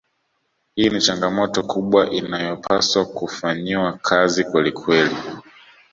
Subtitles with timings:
[0.75, 5.15] Hii ni changamoto kubwa inayopaswa kufanyiwa kazi kwelikweli